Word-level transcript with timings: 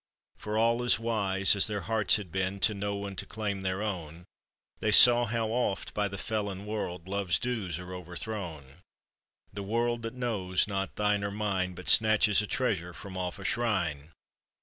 For 0.39 0.57
all 0.57 0.81
as 0.81 0.97
wise 0.97 1.55
as 1.55 1.67
their 1.67 1.81
hearts 1.81 2.15
had 2.15 2.31
been 2.31 2.59
To 2.61 2.73
know 2.73 3.05
and 3.05 3.15
to 3.19 3.25
claim 3.27 3.61
their 3.61 3.83
own, 3.83 4.25
They 4.79 4.91
saw 4.91 5.25
how 5.25 5.49
oft 5.49 5.93
by 5.93 6.07
the 6.07 6.17
felon 6.17 6.65
world 6.65 7.07
Love's 7.07 7.37
dues 7.37 7.77
are 7.77 7.93
overthrown: 7.93 8.77
The 9.53 9.61
world 9.61 10.01
that 10.01 10.15
knows 10.15 10.67
not 10.67 10.95
thine 10.95 11.23
or 11.23 11.29
mine, 11.29 11.75
But 11.75 11.87
snatches 11.87 12.41
a 12.41 12.47
treasure 12.47 12.95
from 12.95 13.15
off 13.15 13.37
a 13.37 13.43
shrine. 13.45 14.09